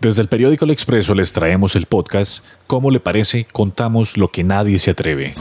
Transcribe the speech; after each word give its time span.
Desde 0.00 0.22
el 0.22 0.28
periódico 0.28 0.64
El 0.64 0.70
Expreso 0.70 1.14
les 1.14 1.32
traemos 1.32 1.74
el 1.74 1.86
podcast 1.86 2.44
¿Cómo 2.66 2.90
le 2.90 3.00
parece? 3.00 3.46
Contamos 3.50 4.16
lo 4.16 4.28
que 4.28 4.44
nadie 4.44 4.78
se 4.78 4.90
atreve. 4.90 5.34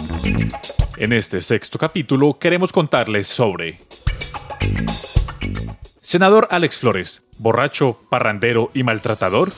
En 0.97 1.11
este 1.11 1.41
sexto 1.41 1.77
capítulo 1.77 2.39
queremos 2.39 2.71
contarles 2.71 3.27
sobre 3.27 3.77
Senador 6.01 6.47
Alex 6.51 6.77
Flores, 6.77 7.23
borracho, 7.37 7.99
parrandero 8.09 8.71
y 8.73 8.83
maltratador. 8.83 9.51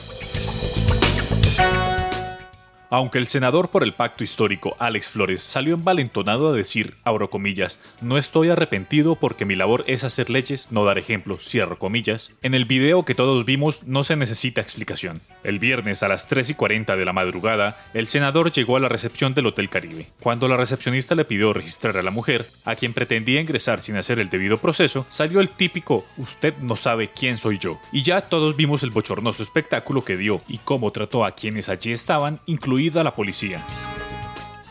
Aunque 2.90 3.18
el 3.18 3.26
senador 3.26 3.68
por 3.68 3.82
el 3.82 3.92
pacto 3.92 4.24
histórico 4.24 4.74
Alex 4.78 5.08
Flores 5.08 5.42
salió 5.42 5.74
envalentonado 5.74 6.48
a 6.48 6.52
decir, 6.54 6.94
abro 7.04 7.28
comillas, 7.28 7.78
no 8.00 8.16
estoy 8.16 8.48
arrepentido 8.48 9.14
porque 9.14 9.44
mi 9.44 9.56
labor 9.56 9.84
es 9.86 10.04
hacer 10.04 10.30
leyes, 10.30 10.68
no 10.70 10.86
dar 10.86 10.96
ejemplos, 10.96 11.46
cierro 11.46 11.78
comillas, 11.78 12.32
en 12.40 12.54
el 12.54 12.64
video 12.64 13.04
que 13.04 13.14
todos 13.14 13.44
vimos 13.44 13.82
no 13.82 14.04
se 14.04 14.16
necesita 14.16 14.62
explicación. 14.62 15.20
El 15.44 15.58
viernes 15.58 16.02
a 16.02 16.08
las 16.08 16.28
3 16.28 16.48
y 16.48 16.54
40 16.54 16.96
de 16.96 17.04
la 17.04 17.12
madrugada, 17.12 17.76
el 17.92 18.08
senador 18.08 18.52
llegó 18.52 18.78
a 18.78 18.80
la 18.80 18.88
recepción 18.88 19.34
del 19.34 19.46
Hotel 19.48 19.68
Caribe. 19.68 20.08
Cuando 20.20 20.48
la 20.48 20.56
recepcionista 20.56 21.14
le 21.14 21.26
pidió 21.26 21.52
registrar 21.52 21.98
a 21.98 22.02
la 22.02 22.10
mujer, 22.10 22.46
a 22.64 22.74
quien 22.74 22.94
pretendía 22.94 23.42
ingresar 23.42 23.82
sin 23.82 23.96
hacer 23.96 24.18
el 24.18 24.30
debido 24.30 24.56
proceso, 24.56 25.04
salió 25.10 25.40
el 25.40 25.50
típico, 25.50 26.06
usted 26.16 26.54
no 26.62 26.74
sabe 26.74 27.10
quién 27.10 27.36
soy 27.36 27.58
yo. 27.58 27.78
Y 27.92 28.02
ya 28.02 28.22
todos 28.22 28.56
vimos 28.56 28.82
el 28.82 28.90
bochornoso 28.90 29.42
espectáculo 29.42 30.04
que 30.04 30.16
dio 30.16 30.40
y 30.48 30.56
cómo 30.56 30.90
trató 30.90 31.26
a 31.26 31.32
quienes 31.32 31.68
allí 31.68 31.92
estaban, 31.92 32.40
incluidos 32.46 32.77
la 32.78 33.14
policía. 33.14 33.64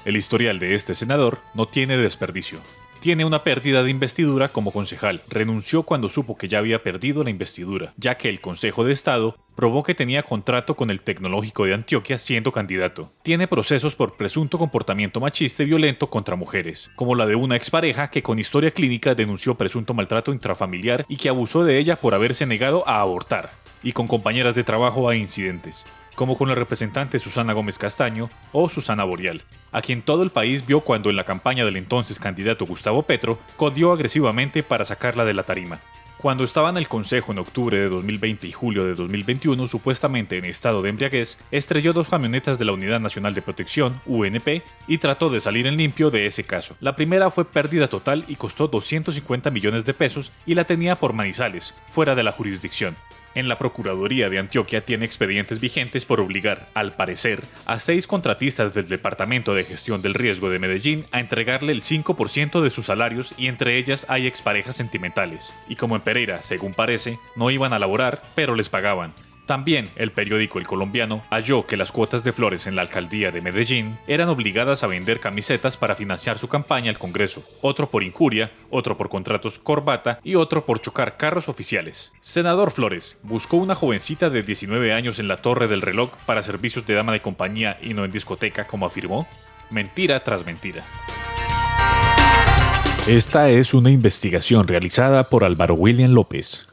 El 0.05 0.15
historial 0.15 0.59
de 0.59 0.75
este 0.75 0.95
senador 0.95 1.39
no 1.53 1.67
tiene 1.67 1.97
desperdicio. 1.97 2.59
Tiene 3.01 3.25
una 3.25 3.43
pérdida 3.43 3.83
de 3.83 3.91
investidura 3.91 4.47
como 4.47 4.71
concejal. 4.71 5.21
Renunció 5.29 5.83
cuando 5.83 6.07
supo 6.07 6.37
que 6.37 6.47
ya 6.47 6.59
había 6.59 6.81
perdido 6.81 7.23
la 7.23 7.29
investidura, 7.29 7.93
ya 7.97 8.15
que 8.15 8.29
el 8.29 8.39
Consejo 8.39 8.85
de 8.85 8.93
Estado 8.93 9.35
probó 9.55 9.83
que 9.83 9.93
tenía 9.93 10.23
contrato 10.23 10.75
con 10.75 10.89
el 10.89 11.01
Tecnológico 11.01 11.65
de 11.65 11.73
Antioquia 11.73 12.17
siendo 12.17 12.53
candidato. 12.53 13.11
Tiene 13.23 13.47
procesos 13.47 13.95
por 13.95 14.15
presunto 14.15 14.57
comportamiento 14.57 15.19
machista 15.19 15.63
y 15.63 15.67
violento 15.67 16.09
contra 16.09 16.37
mujeres, 16.37 16.89
como 16.95 17.13
la 17.13 17.25
de 17.25 17.35
una 17.35 17.57
expareja 17.57 18.09
que 18.09 18.23
con 18.23 18.39
historia 18.39 18.71
clínica 18.71 19.15
denunció 19.15 19.55
presunto 19.55 19.93
maltrato 19.93 20.31
intrafamiliar 20.31 21.05
y 21.09 21.17
que 21.17 21.29
abusó 21.29 21.65
de 21.65 21.77
ella 21.77 21.97
por 21.97 22.15
haberse 22.15 22.45
negado 22.45 22.87
a 22.87 23.01
abortar, 23.01 23.51
y 23.83 23.91
con 23.91 24.07
compañeras 24.07 24.55
de 24.55 24.63
trabajo 24.63 25.09
a 25.09 25.15
incidentes 25.15 25.85
como 26.17 26.35
con 26.35 26.49
la 26.49 26.55
representante 26.55 27.19
Susana 27.19 27.53
Gómez 27.53 27.77
Castaño 27.77 28.31
o 28.51 28.69
Susana 28.69 29.03
Boreal, 29.03 29.43
a 29.71 29.83
quien 29.83 30.01
todo 30.01 30.23
el 30.23 30.31
país 30.31 30.65
vio 30.65 30.79
cuando 30.79 31.11
en 31.11 31.15
la 31.15 31.25
campaña 31.25 31.63
del 31.63 31.77
entonces 31.77 32.17
candidato 32.17 32.65
Gustavo 32.65 33.03
Petro 33.03 33.37
codió 33.55 33.91
agresivamente 33.91 34.63
para 34.63 34.83
sacarla 34.83 35.25
de 35.25 35.35
la 35.35 35.43
tarima. 35.43 35.79
Cuando 36.17 36.43
estaba 36.43 36.71
en 36.71 36.77
el 36.77 36.87
Consejo 36.87 37.31
en 37.31 37.37
octubre 37.37 37.77
de 37.77 37.87
2020 37.87 38.47
y 38.47 38.51
julio 38.51 38.83
de 38.85 38.95
2021, 38.95 39.67
supuestamente 39.67 40.39
en 40.39 40.45
estado 40.45 40.81
de 40.81 40.89
embriaguez, 40.89 41.37
estrelló 41.51 41.93
dos 41.93 42.09
camionetas 42.09 42.57
de 42.57 42.65
la 42.65 42.71
Unidad 42.71 42.99
Nacional 42.99 43.35
de 43.35 43.43
Protección, 43.43 44.01
UNP, 44.07 44.63
y 44.87 44.97
trató 44.97 45.29
de 45.29 45.39
salir 45.39 45.67
en 45.67 45.77
limpio 45.77 46.09
de 46.09 46.25
ese 46.25 46.43
caso. 46.43 46.75
La 46.79 46.95
primera 46.95 47.29
fue 47.29 47.45
pérdida 47.45 47.89
total 47.89 48.25
y 48.27 48.37
costó 48.37 48.67
250 48.67 49.51
millones 49.51 49.85
de 49.85 49.93
pesos 49.93 50.31
y 50.47 50.55
la 50.55 50.63
tenía 50.63 50.95
por 50.95 51.13
Manizales, 51.13 51.75
fuera 51.91 52.15
de 52.15 52.23
la 52.23 52.31
jurisdicción 52.31 52.95
en 53.37 53.47
la 53.47 53.57
Procuraduría 53.59 54.29
de 54.29 54.39
Antioquia 54.39 54.83
tiene 54.83 55.05
expedientes 55.05 55.59
vigentes 55.59 56.05
por 56.05 56.19
obligar, 56.19 56.67
al 56.73 56.95
parecer, 56.95 57.43
a 57.65 57.79
seis 57.79 58.07
contratistas 58.07 58.73
del 58.73 58.89
Departamento 58.89 59.53
de 59.53 59.63
Gestión 59.63 60.01
del 60.01 60.15
Riesgo 60.15 60.49
de 60.49 60.57
Medellín 60.57 61.05
a 61.11 61.19
entregarle 61.19 61.71
el 61.71 61.83
5% 61.83 62.61
de 62.61 62.69
sus 62.71 62.87
salarios 62.87 63.35
y 63.37 63.47
entre 63.47 63.77
ellas 63.77 64.07
hay 64.09 64.25
exparejas 64.25 64.75
sentimentales. 64.75 65.53
Y 65.69 65.75
como 65.75 65.95
en 65.95 66.01
Pereira, 66.01 66.41
según 66.41 66.73
parece, 66.73 67.19
no 67.35 67.51
iban 67.51 67.73
a 67.73 67.79
laborar, 67.79 68.23
pero 68.33 68.55
les 68.55 68.69
pagaban. 68.69 69.13
También 69.47 69.89
el 69.95 70.11
periódico 70.11 70.59
El 70.59 70.67
Colombiano 70.67 71.23
halló 71.29 71.65
que 71.65 71.77
las 71.77 71.93
cuotas 71.93 72.25
de 72.25 72.33
flores 72.33 72.67
en 72.67 72.75
la 72.75 72.81
alcaldía 72.81 73.31
de 73.31 73.41
Medellín 73.41 73.97
eran 74.05 74.27
obligadas 74.27 74.83
a 74.83 74.87
vender 74.87 75.21
camisetas 75.21 75.77
para 75.77 75.95
financiar 75.95 76.37
su 76.37 76.49
campaña 76.49 76.89
al 76.89 76.97
Congreso, 76.97 77.41
otro 77.61 77.89
por 77.89 78.03
injuria, 78.03 78.51
otro 78.69 78.97
por 78.97 79.07
contratos 79.07 79.57
corbata 79.57 80.19
y 80.21 80.35
otro 80.35 80.65
por 80.65 80.81
chocar 80.81 81.15
carros 81.15 81.47
oficiales. 81.47 82.11
Senador 82.19 82.71
Flores 82.71 83.17
buscó 83.23 83.55
una 83.55 83.73
jovencita 83.73 84.29
de 84.29 84.43
19 84.43 84.91
años 84.91 85.17
en 85.17 85.29
la 85.29 85.37
torre 85.37 85.69
del 85.69 85.81
reloj 85.81 86.11
para 86.25 86.43
servicios 86.43 86.85
de 86.85 86.95
dama 86.95 87.13
de 87.13 87.21
compañía 87.21 87.77
y 87.81 87.93
no 87.93 88.03
en 88.03 88.11
discoteca 88.11 88.67
como 88.67 88.85
afirmó. 88.85 89.25
Mentira 89.69 90.21
tras 90.25 90.45
mentira. 90.45 90.83
Esta 93.07 93.49
es 93.49 93.73
una 93.73 93.91
investigación 93.91 94.67
realizada 94.67 95.23
por 95.23 95.45
Álvaro 95.45 95.75
William 95.75 96.11
López. 96.11 96.67